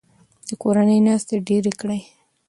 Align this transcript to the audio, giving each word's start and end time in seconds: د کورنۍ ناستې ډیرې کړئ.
د 0.47 0.49
کورنۍ 0.61 0.99
ناستې 1.07 1.35
ډیرې 1.47 1.73
کړئ. 1.79 2.01